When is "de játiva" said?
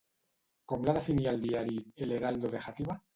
2.55-2.97